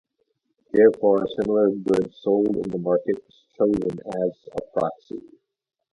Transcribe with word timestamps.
Therefore, 0.71 1.23
a 1.23 1.27
similar 1.39 1.69
good 1.69 2.11
sold 2.23 2.55
in 2.55 2.71
the 2.71 2.79
market 2.79 3.17
is 3.17 3.45
chosen 3.55 3.99
as 4.07 4.47
a 4.57 4.61
proxy. 4.73 5.21